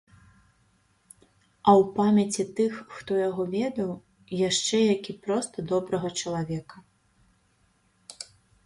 А 1.67 1.69
ў 1.81 1.83
памяці 1.97 2.43
тых, 2.59 2.73
хто 2.95 3.11
яго 3.29 3.43
ведаў, 3.57 3.91
яшчэ 4.49 4.77
як 4.95 5.01
і 5.15 5.17
проста 5.29 5.55
добрага 5.75 6.07
чалавека. 6.23 6.77